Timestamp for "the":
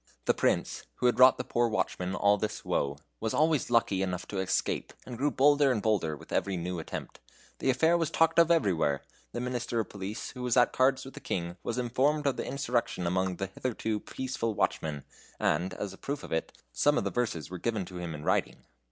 0.25-0.33, 1.37-1.43, 7.59-7.69, 9.31-9.39, 11.13-11.19, 12.35-12.47, 13.35-13.45, 17.03-17.11